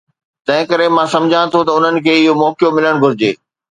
[0.45, 3.31] تنهنڪري مان سمجهان ٿو ته انهن کي اهو موقعو ملڻ گهرجي.